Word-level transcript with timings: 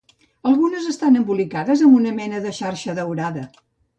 Algunes 0.51 0.87
estan 0.91 1.19
embolicades 1.19 1.85
amb 1.87 1.99
una 1.99 2.15
mena 2.21 2.39
de 2.47 2.53
xarxa 2.61 2.99
daurada. 3.03 3.47